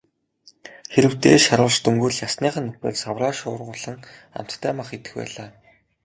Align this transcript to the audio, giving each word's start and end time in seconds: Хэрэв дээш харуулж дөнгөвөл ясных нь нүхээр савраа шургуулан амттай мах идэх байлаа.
Хэрэв 0.93 1.13
дээш 1.23 1.43
харуулж 1.49 1.77
дөнгөвөл 1.83 2.17
ясных 2.27 2.55
нь 2.59 2.65
нүхээр 2.67 2.95
савраа 3.03 3.31
шургуулан 3.39 3.97
амттай 4.37 4.73
мах 4.75 4.89
идэх 4.97 5.13
байлаа. 5.17 5.49